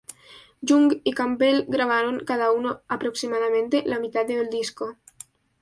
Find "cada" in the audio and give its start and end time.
2.25-2.51